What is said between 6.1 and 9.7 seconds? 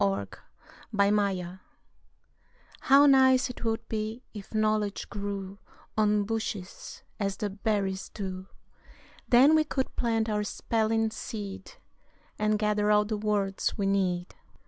bushes, as the berries do! Then we